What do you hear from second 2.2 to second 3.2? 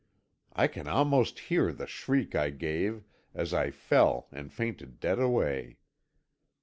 I gave,